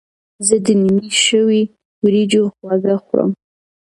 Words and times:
زه 0.47 0.55
د 0.65 0.67
نینې 0.81 1.09
شوي 1.25 1.61
وریجو 2.03 2.43
خواږه 2.55 2.95
خوړم. 3.03 3.31